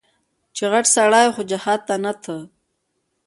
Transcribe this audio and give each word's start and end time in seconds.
چې 0.55 0.63
غټ 0.71 0.85
سړى 0.95 1.23
و 1.27 1.33
خو 1.35 1.41
جهاد 1.51 1.79
ته 1.87 1.95
نه 2.03 2.13
ته. 2.23 2.35